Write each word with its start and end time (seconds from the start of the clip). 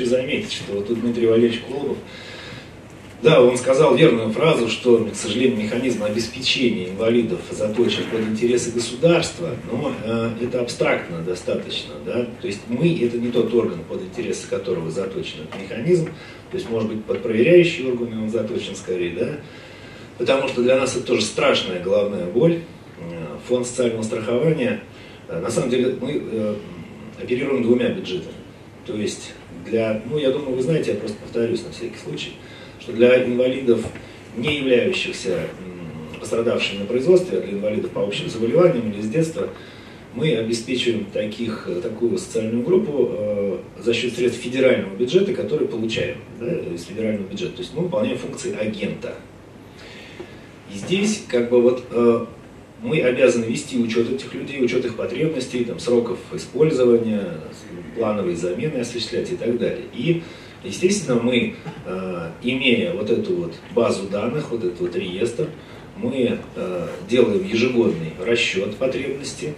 хочу 0.00 0.06
заметить, 0.08 0.52
что 0.52 0.72
вот 0.74 0.88
тут 0.88 1.00
Дмитрий 1.00 1.26
Валерьевич 1.26 1.62
Колобов 1.68 1.98
да, 3.22 3.42
он 3.42 3.58
сказал 3.58 3.94
верную 3.96 4.30
фразу, 4.30 4.70
что, 4.70 5.04
к 5.04 5.14
сожалению, 5.14 5.58
механизм 5.58 6.04
обеспечения 6.04 6.88
инвалидов 6.88 7.40
заточен 7.50 8.04
под 8.10 8.22
интересы 8.22 8.70
государства, 8.70 9.56
но 9.70 9.92
э, 10.02 10.30
это 10.40 10.62
абстрактно 10.62 11.18
достаточно. 11.18 11.96
Да? 12.06 12.26
То 12.40 12.46
есть 12.46 12.60
мы– 12.68 12.98
это 13.02 13.18
не 13.18 13.30
тот 13.30 13.52
орган, 13.52 13.80
под 13.86 14.00
интересы 14.00 14.48
которого 14.48 14.90
заточен 14.90 15.40
этот 15.42 15.60
механизм, 15.60 16.06
то 16.06 16.56
есть, 16.56 16.70
может 16.70 16.88
быть, 16.88 17.04
под 17.04 17.22
проверяющие 17.22 17.88
органы 17.88 18.22
он 18.22 18.30
заточен 18.30 18.74
скорее, 18.74 19.14
да? 19.14 19.36
потому 20.16 20.48
что 20.48 20.62
для 20.62 20.78
нас 20.78 20.96
это 20.96 21.04
тоже 21.04 21.20
страшная 21.20 21.78
головная 21.78 22.24
боль. 22.24 22.60
Э, 23.00 23.36
фонд 23.46 23.66
социального 23.66 24.02
страхования, 24.02 24.80
э, 25.28 25.38
на 25.40 25.50
самом 25.50 25.68
деле, 25.68 25.94
мы 26.00 26.22
э, 26.24 26.54
оперируем 27.22 27.62
двумя 27.64 27.90
бюджетами. 27.90 28.39
То 28.86 28.96
есть 28.96 29.32
для, 29.66 30.02
ну, 30.08 30.18
я 30.18 30.30
думаю, 30.30 30.56
вы 30.56 30.62
знаете, 30.62 30.92
я 30.92 30.96
просто 30.96 31.16
повторюсь 31.18 31.64
на 31.64 31.72
всякий 31.72 31.98
случай– 31.98 32.32
что 32.80 32.92
для 32.92 33.24
инвалидов, 33.24 33.84
не 34.36 34.56
являющихся 34.56 35.46
пострадавшими 36.18 36.80
на 36.80 36.86
производстве, 36.86 37.38
а 37.38 37.40
для 37.40 37.52
инвалидов 37.52 37.90
по 37.90 38.02
общим 38.02 38.28
заболеваниям 38.28 38.90
или 38.90 39.00
с 39.00 39.08
детства, 39.08 39.48
мы 40.14 40.34
обеспечиваем 40.34 41.06
таких, 41.06 41.68
такую 41.82 42.18
социальную 42.18 42.64
группу 42.64 43.10
э, 43.12 43.58
за 43.78 43.94
счет 43.94 44.14
средств 44.14 44.42
федерального 44.42 44.96
бюджета, 44.96 45.32
которые 45.34 45.68
получаем 45.68 46.16
да, 46.40 46.52
из 46.52 46.84
федерального 46.84 47.28
бюджета. 47.28 47.56
То 47.56 47.62
есть 47.62 47.74
мы 47.74 47.82
выполняем 47.84 48.18
функции 48.18 48.56
агента. 48.56 49.14
И 50.74 50.78
здесь 50.78 51.24
как 51.28 51.48
бы 51.48 51.62
вот 51.62 51.84
э, 51.92 52.26
мы 52.82 53.00
обязаны 53.00 53.44
вести 53.44 53.78
учет 53.78 54.10
этих 54.10 54.32
людей, 54.34 54.64
учет 54.64 54.84
их 54.84 54.96
потребностей, 54.96 55.64
там, 55.64 55.78
сроков 55.78 56.18
использования, 56.32 57.34
плановые 57.96 58.36
замены 58.36 58.80
осуществлять 58.80 59.30
и 59.32 59.36
так 59.36 59.58
далее. 59.58 59.84
И 59.92 60.22
Естественно, 60.62 61.18
мы, 61.20 61.54
э, 61.86 62.30
имея 62.42 62.92
вот 62.92 63.08
эту 63.08 63.34
вот 63.34 63.54
базу 63.74 64.08
данных, 64.08 64.50
вот 64.50 64.62
этот 64.62 64.80
вот 64.80 64.94
реестр, 64.94 65.48
мы 65.96 66.38
э, 66.54 66.88
делаем 67.08 67.42
ежегодный 67.44 68.12
расчет 68.22 68.76
потребностей 68.76 69.54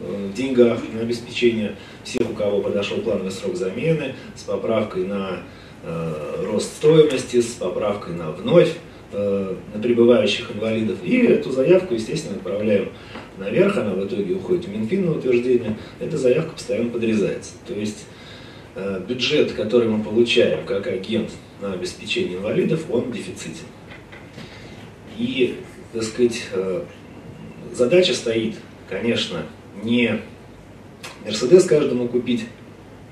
э, 0.00 0.28
в 0.28 0.34
деньгах 0.34 0.80
на 0.92 1.02
обеспечение 1.02 1.76
всех, 2.02 2.28
у 2.30 2.34
кого 2.34 2.60
подошел 2.62 2.98
плановый 2.98 3.30
срок 3.30 3.54
замены, 3.56 4.14
с 4.34 4.42
поправкой 4.42 5.06
на 5.06 5.42
рост 6.44 6.74
стоимости, 6.76 7.40
с 7.40 7.54
поправкой 7.54 8.14
на 8.14 8.32
вновь 8.32 8.74
на 9.12 9.82
прибывающих 9.82 10.52
инвалидов. 10.54 10.98
И 11.02 11.18
эту 11.18 11.50
заявку, 11.50 11.94
естественно, 11.94 12.36
отправляем 12.36 12.90
наверх, 13.38 13.76
она 13.76 13.94
в 13.94 14.06
итоге 14.06 14.34
уходит 14.34 14.66
в 14.66 14.68
Минфин 14.68 15.06
на 15.06 15.12
утверждение. 15.12 15.76
Эта 15.98 16.16
заявка 16.16 16.52
постоянно 16.52 16.90
подрезается. 16.90 17.52
То 17.66 17.74
есть 17.74 18.06
Э, 18.76 19.00
бюджет, 19.06 19.52
который 19.52 19.88
мы 19.88 20.02
получаем 20.02 20.64
как 20.64 20.86
агент 20.86 21.30
на 21.60 21.72
обеспечение 21.72 22.38
инвалидов, 22.38 22.84
он 22.88 23.10
дефицитен. 23.10 23.66
И, 25.18 25.56
так 25.92 26.04
сказать, 26.04 26.44
э, 26.52 26.84
задача 27.72 28.14
стоит, 28.14 28.54
конечно, 28.88 29.44
не 29.82 30.20
Мерседес 31.24 31.64
каждому 31.64 32.06
купить, 32.06 32.46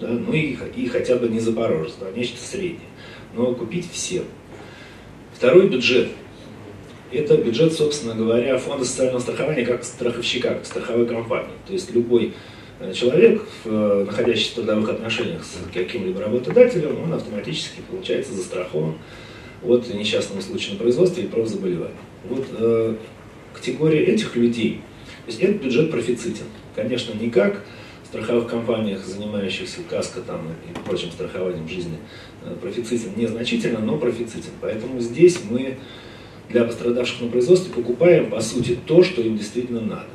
да, 0.00 0.08
ну 0.08 0.32
и, 0.32 0.56
и 0.74 0.88
хотя 0.88 1.16
бы 1.16 1.28
не 1.28 1.38
Запорожец, 1.38 1.96
а 2.00 2.10
нечто 2.16 2.40
среднее, 2.40 2.88
но 3.34 3.54
купить 3.54 3.90
всем. 3.92 4.24
Второй 5.42 5.66
бюджет– 5.66 6.06
это 7.10 7.36
бюджет, 7.36 7.72
собственно 7.72 8.14
говоря, 8.14 8.56
фонда 8.58 8.84
социального 8.84 9.18
страхования 9.18 9.66
как 9.66 9.82
страховщика, 9.82 10.50
как 10.50 10.64
страховой 10.64 11.04
компании. 11.04 11.50
То 11.66 11.72
есть 11.72 11.92
любой 11.92 12.34
человек, 12.94 13.42
э, 13.64 14.04
находящийся 14.06 14.52
в 14.52 14.54
трудовых 14.54 14.90
отношениях 14.90 15.42
с 15.42 15.56
каким-либо 15.74 16.20
работодателем, 16.20 17.02
он 17.02 17.12
автоматически 17.12 17.80
получается 17.90 18.34
застрахован 18.34 18.94
от 19.64 19.92
несчастного 19.92 20.40
случая 20.42 20.74
на 20.74 20.78
производстве 20.78 21.24
и 21.24 21.26
профзаболевания. 21.26 21.96
Вот 22.28 22.46
э, 22.56 22.94
категория 23.52 24.04
этих 24.04 24.36
людей, 24.36 24.80
то 25.24 25.32
есть 25.32 25.42
этот 25.42 25.60
бюджет 25.60 25.90
профицитен. 25.90 26.46
Конечно, 26.76 27.14
не 27.20 27.30
как 27.30 27.64
в 27.91 27.91
страховых 28.12 28.48
компаниях, 28.48 29.04
занимающихся 29.04 29.80
каско 29.88 30.20
там, 30.20 30.40
и 30.68 30.78
прочим 30.86 31.10
страхованием 31.10 31.68
жизни, 31.68 31.98
э, 32.44 32.54
профицитен 32.60 33.10
незначительно, 33.16 33.80
но 33.80 33.96
профицитен. 33.96 34.52
Поэтому 34.60 35.00
здесь 35.00 35.40
мы 35.48 35.78
для 36.48 36.64
пострадавших 36.64 37.22
на 37.22 37.28
производстве 37.28 37.72
покупаем, 37.72 38.30
по 38.30 38.40
сути, 38.40 38.78
то, 38.86 39.02
что 39.02 39.22
им 39.22 39.36
действительно 39.36 39.80
надо. 39.80 40.10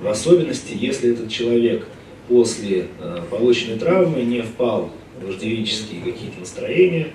В 0.00 0.06
особенности, 0.06 0.76
если 0.78 1.12
этот 1.12 1.28
человек– 1.28 1.86
после 2.28 2.88
э, 3.00 3.22
полученной 3.30 3.78
травмы 3.78 4.22
не 4.22 4.42
впал 4.42 4.90
в 5.20 5.26
вожделические 5.26 6.02
какие-то 6.02 6.40
настроения, 6.40 7.08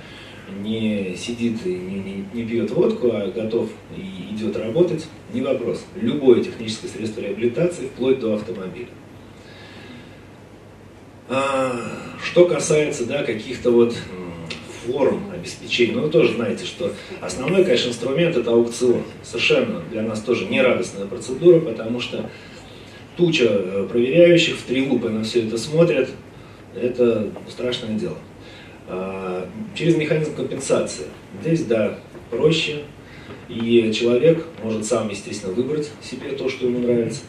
не 0.62 1.16
сидит 1.18 1.66
и 1.66 1.70
не, 1.70 2.00
не, 2.00 2.26
не 2.34 2.44
пьет 2.44 2.72
водку, 2.72 3.12
а 3.14 3.32
готов 3.32 3.70
и 3.96 4.34
идет 4.34 4.58
работать, 4.58 5.06
не 5.34 5.42
вопрос. 5.42 5.86
Любое 5.96 6.44
техническое 6.44 6.90
средство 6.90 7.22
реабилитации, 7.22 7.88
вплоть 7.88 8.20
до 8.20 8.34
автомобиля. 8.36 8.90
А, 11.36 11.74
что 12.24 12.46
касается 12.46 13.08
да, 13.08 13.24
каких-то 13.24 13.72
вот 13.72 13.96
форм 14.86 15.32
обеспечения, 15.34 15.94
ну 15.94 16.04
вы 16.04 16.10
тоже 16.10 16.36
знаете, 16.36 16.64
что 16.64 16.94
основной, 17.22 17.64
конечно, 17.64 17.90
инструмент 17.90 18.38
это 18.38 18.52
аукцион. 18.52 19.02
Совершенно 19.24 19.82
для 19.92 20.04
нас 20.04 20.22
тоже 20.22 20.46
нерадостная 20.46 21.08
процедура, 21.08 21.60
потому 21.60 22.00
что 22.00 22.30
туча 23.18 23.48
э, 23.48 23.88
проверяющих 23.90 24.58
в 24.58 24.64
три 24.64 24.88
лупы 24.88 25.10
на 25.10 25.24
все 25.24 25.48
это 25.48 25.58
смотрят, 25.58 26.12
это 26.76 27.32
страшное 27.50 27.98
дело. 27.98 28.18
А, 28.88 29.50
через 29.74 29.96
механизм 29.96 30.36
компенсации. 30.36 31.06
Здесь, 31.42 31.64
да, 31.64 31.98
проще, 32.30 32.84
и 33.50 33.92
человек 33.92 34.46
может 34.62 34.86
сам, 34.86 35.10
естественно, 35.10 35.52
выбрать 35.54 35.90
себе 36.04 36.34
то, 36.34 36.48
что 36.48 36.68
ему 36.68 36.78
нравится. 36.78 37.22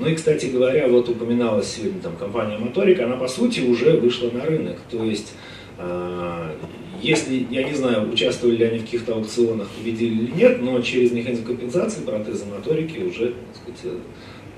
Ну 0.00 0.08
и, 0.08 0.14
кстати 0.14 0.46
говоря, 0.46 0.88
вот 0.88 1.10
упоминалась 1.10 1.74
сегодня 1.74 2.00
там 2.00 2.16
компания 2.16 2.56
Моторик, 2.56 3.00
она 3.00 3.16
по 3.16 3.28
сути 3.28 3.60
уже 3.60 3.98
вышла 3.98 4.30
на 4.30 4.46
рынок. 4.46 4.78
То 4.90 5.04
есть, 5.04 5.34
а, 5.76 6.56
если, 7.02 7.46
я 7.50 7.64
не 7.64 7.74
знаю, 7.74 8.10
участвовали 8.10 8.56
ли 8.56 8.64
они 8.64 8.78
в 8.78 8.84
каких-то 8.84 9.14
аукционах, 9.14 9.68
победили 9.68 10.24
или 10.24 10.30
нет, 10.30 10.62
но 10.62 10.80
через 10.80 11.12
механизм 11.12 11.44
компенсации 11.44 12.02
протезы 12.02 12.46
моторики 12.46 12.98
уже, 12.98 13.34
так 13.52 13.76
сказать, 13.76 13.98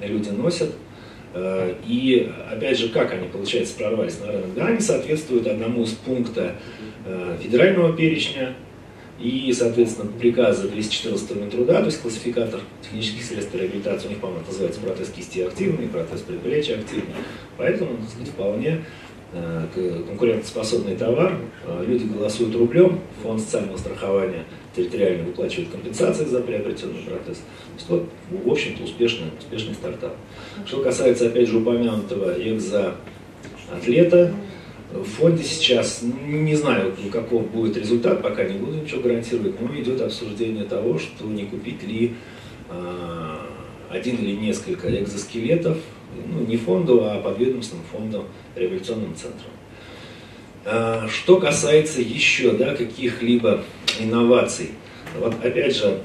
люди 0.00 0.28
носят. 0.28 0.70
Э, 1.34 1.74
и 1.86 2.30
опять 2.50 2.78
же, 2.78 2.88
как 2.90 3.12
они, 3.12 3.26
получается, 3.26 3.76
прорвались 3.76 4.20
на 4.20 4.30
рынок? 4.30 4.54
Да, 4.54 4.66
они 4.66 4.80
соответствуют 4.80 5.46
одному 5.46 5.82
из 5.82 5.90
пункта 5.90 6.56
э, 7.04 7.36
федерального 7.42 7.96
перечня 7.96 8.54
и, 9.22 9.52
соответственно, 9.52 10.10
приказа 10.18 10.68
214 10.68 11.36
Минтруда, 11.36 11.80
то 11.80 11.86
есть 11.86 12.00
классификатор 12.00 12.60
технических 12.82 13.24
средств 13.24 13.54
реабилитации, 13.54 14.08
у 14.08 14.10
них, 14.10 14.18
по-моему, 14.18 14.44
называется 14.46 14.80
протез 14.80 15.10
кисти 15.10 15.40
активный, 15.40 15.88
протез 15.88 16.20
предплечья 16.20 16.78
активный. 16.78 17.14
Поэтому, 17.56 17.98
так 17.98 18.08
сказать, 18.10 18.28
вполне 18.28 18.84
э, 19.32 19.66
конкурентоспособный 20.08 20.96
товар. 20.96 21.38
Люди 21.86 22.04
голосуют 22.04 22.56
рублем, 22.56 23.00
фонд 23.22 23.40
социального 23.40 23.76
страхования– 23.76 24.44
территориально 24.74 25.24
выплачивают 25.24 25.70
компенсации 25.70 26.24
за 26.24 26.40
приобретенный 26.40 27.02
протез. 27.02 27.36
То 27.36 27.74
есть 27.76 27.88
вот, 27.88 28.08
в 28.30 28.50
общем-то, 28.50 28.84
успешный, 28.84 29.28
успешный 29.38 29.74
стартап. 29.74 30.16
Что 30.66 30.82
касается, 30.82 31.26
опять 31.26 31.48
же, 31.48 31.58
упомянутого 31.58 32.34
экзоатлета, 32.38 34.34
в 34.92 35.04
фонде 35.04 35.42
сейчас, 35.42 36.02
не 36.02 36.54
знаю, 36.54 36.94
каков 37.10 37.50
будет 37.50 37.76
результат, 37.76 38.22
пока 38.22 38.44
не 38.44 38.58
буду 38.58 38.78
ничего 38.78 39.00
гарантировать, 39.02 39.60
но 39.60 39.74
идет 39.78 40.00
обсуждение 40.00 40.64
того, 40.64 40.98
что 40.98 41.24
не 41.24 41.44
купить 41.46 41.82
ли 41.82 42.14
э, 42.68 43.36
один 43.90 44.16
или 44.16 44.32
несколько 44.32 44.94
экзоскелетов, 45.02 45.78
ну, 46.28 46.40
не 46.44 46.56
фонду, 46.56 47.04
а 47.04 47.20
подведомственным 47.20 47.84
фондом, 47.90 48.24
реабилитационным 48.54 49.14
центром. 49.14 49.50
А, 50.64 51.08
что 51.08 51.40
касается 51.40 52.00
еще 52.00 52.52
да, 52.52 52.74
каких-либо 52.74 53.64
инноваций, 53.98 54.70
вот 55.18 55.34
опять 55.42 55.76
же, 55.76 56.00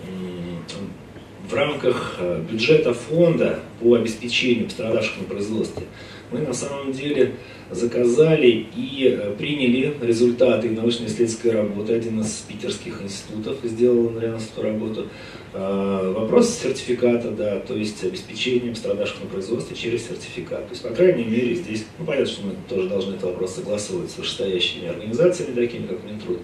в 1.49 1.53
рамках 1.53 2.15
э, 2.19 2.41
бюджета 2.49 2.93
фонда 2.93 3.59
по 3.79 3.95
обеспечению 3.95 4.65
пострадавших 4.65 5.17
на 5.19 5.23
производстве 5.23 5.85
мы 6.31 6.39
на 6.39 6.53
самом 6.53 6.91
деле 6.91 7.33
заказали 7.71 8.67
и 8.75 9.07
э, 9.09 9.35
приняли 9.37 9.95
результаты 10.01 10.69
научно-исследовательской 10.69 11.51
работы. 11.51 11.93
Один 11.93 12.21
из 12.21 12.43
питерских 12.47 13.01
институтов 13.01 13.57
сделал 13.63 14.09
на 14.09 14.19
эту 14.19 14.61
работу. 14.61 15.07
А, 15.53 16.11
вопрос 16.11 16.59
сертификата, 16.61 17.31
да, 17.31 17.59
то 17.59 17.75
есть 17.75 18.03
обеспечение 18.03 18.71
пострадавших 18.71 19.23
на 19.23 19.29
производстве 19.29 19.75
через 19.75 20.07
сертификат. 20.07 20.67
То 20.67 20.71
есть, 20.71 20.83
по 20.83 20.89
крайней 20.89 21.23
мере, 21.23 21.55
здесь, 21.55 21.85
ну, 21.97 22.05
понятно, 22.05 22.27
что 22.27 22.45
мы 22.45 22.53
тоже 22.69 22.89
должны 22.89 23.11
этот 23.15 23.23
вопрос 23.23 23.55
согласовывать 23.55 24.11
с 24.11 24.17
вышестоящими 24.17 24.87
организациями, 24.87 25.55
такими 25.55 25.87
как 25.87 26.03
Минтруд. 26.03 26.39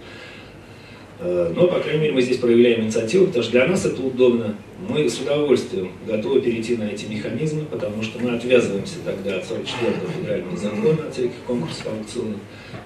Э, 1.23 1.53
но, 1.55 1.67
по 1.67 1.79
крайней 1.79 2.01
мере, 2.01 2.13
мы 2.13 2.21
здесь 2.21 2.37
проявляем 2.37 2.81
инициативу, 2.81 3.27
потому 3.27 3.43
что 3.43 3.51
для 3.53 3.65
нас 3.65 3.85
это 3.85 4.01
удобно. 4.01 4.57
Мы 4.89 5.09
с 5.09 5.19
удовольствием 5.21 5.91
готовы 6.05 6.41
перейти 6.41 6.75
на 6.75 6.83
эти 6.83 7.05
механизмы, 7.05 7.63
потому 7.63 8.03
что 8.03 8.19
мы 8.19 8.31
отвязываемся 8.31 8.95
тогда 9.05 9.37
от 9.37 9.43
44-го 9.43 10.11
федерального 10.19 10.57
закона, 10.57 11.07
от 11.07 11.13
всяких 11.13 11.37
конкурсов 11.47 11.87
аукционов. 11.87 12.39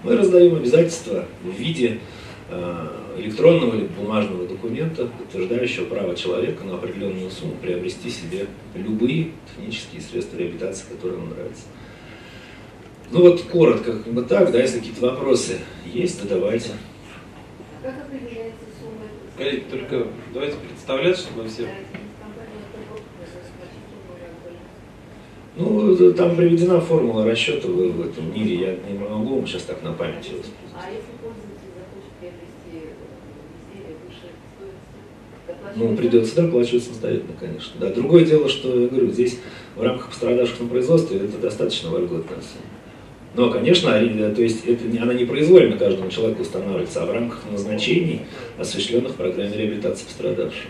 Мы 0.03 0.15
раздаем 0.15 0.55
обязательства 0.55 1.25
в 1.43 1.59
виде 1.59 1.99
э, 2.51 2.87
электронного 3.17 3.75
или 3.75 3.87
бумажного 3.87 4.45
документа, 4.47 5.07
подтверждающего 5.07 5.85
право 5.85 6.15
человека 6.15 6.63
на 6.63 6.75
определенную 6.75 7.31
сумму 7.31 7.55
приобрести 7.59 8.11
себе 8.11 8.45
любые 8.75 9.31
технические 9.49 10.01
средства 10.01 10.37
реабилитации, 10.37 10.85
которые 10.91 11.19
ему 11.19 11.33
нравятся. 11.33 11.63
Ну 13.09 13.21
вот 13.21 13.41
коротко, 13.41 13.93
как 13.93 14.13
бы 14.13 14.21
так, 14.21 14.51
да, 14.51 14.61
если 14.61 14.77
какие-то 14.77 15.01
вопросы 15.07 15.57
есть, 15.91 16.21
то 16.21 16.27
давайте. 16.27 16.69
Как 17.87 18.05
определяется 18.05 18.65
сумма? 18.77 19.07
Коллеги, 19.37 19.63
только 19.71 20.07
давайте 20.33 20.57
представлять, 20.57 21.17
чтобы 21.17 21.47
все... 21.47 21.69
Ну, 25.55 26.13
там 26.13 26.35
приведена 26.35 26.81
формула 26.81 27.23
расчета 27.23 27.69
в, 27.69 28.01
этом 28.01 28.33
мире. 28.33 28.55
Я 28.55 28.91
не 28.91 28.99
могу 28.99 29.37
вам 29.37 29.47
сейчас 29.47 29.61
так 29.63 29.81
на 29.83 29.93
память 29.93 30.29
А 30.75 30.91
если 30.91 31.13
пользователь 31.21 31.71
захочет 31.79 32.11
приобрести 32.19 32.91
изделие 33.71 33.95
выше 34.05 34.33
стоимости? 35.47 35.79
Ну, 35.79 35.95
придется 35.95 36.35
доплачивать 36.35 36.83
самостоятельно, 36.83 37.35
конечно. 37.39 37.79
Да. 37.79 37.89
Другое 37.93 38.25
дело, 38.25 38.49
что 38.49 38.81
я 38.81 38.89
говорю, 38.89 39.11
здесь 39.11 39.39
в 39.77 39.81
рамках 39.81 40.09
пострадавших 40.09 40.59
на 40.59 40.67
производстве 40.67 41.19
это 41.19 41.37
достаточно 41.37 41.89
вольготная 41.89 42.41
сумма. 42.41 42.76
Но, 43.37 43.51
конечно, 43.51 43.91
то 43.91 44.41
есть 44.41 44.65
это, 44.65 44.83
она 44.99 45.13
не 45.13 45.23
произвольно 45.23 45.77
каждому 45.77 46.09
человеку 46.09 46.41
устанавливается, 46.41 47.03
а 47.03 47.05
в 47.05 47.13
рамках 47.13 47.43
назначений, 47.51 48.21
осуществленных 48.57 49.11
в 49.11 49.15
программе 49.15 49.55
реабилитации 49.55 50.05
пострадавших. 50.05 50.65